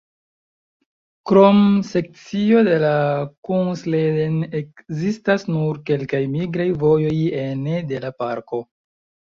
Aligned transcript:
Krom 1.31 1.59
sekcio 1.89 2.63
de 2.69 2.73
la 2.85 2.95
Kungsleden 3.49 4.41
ekzistas 4.63 5.49
nur 5.55 5.83
kelkaj 5.93 6.27
migraj 6.35 6.71
vojoj 6.87 7.17
ene 7.49 7.89
de 7.95 8.07
la 8.09 8.17
parko. 8.25 8.67